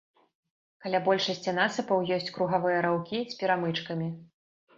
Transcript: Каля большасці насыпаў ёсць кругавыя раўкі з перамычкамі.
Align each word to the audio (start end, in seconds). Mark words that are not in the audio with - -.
Каля 0.85 1.01
большасці 1.07 1.53
насыпаў 1.57 1.99
ёсць 2.15 2.33
кругавыя 2.39 2.79
раўкі 2.87 3.21
з 3.35 3.39
перамычкамі. 3.45 4.09